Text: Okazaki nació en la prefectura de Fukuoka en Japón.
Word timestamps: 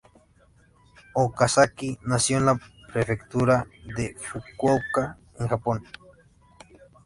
Okazaki 1.13 1.99
nació 2.01 2.37
en 2.39 2.47
la 2.47 2.59
prefectura 2.91 3.67
de 3.95 4.15
Fukuoka 4.15 5.19
en 5.39 5.47
Japón. 5.47 5.83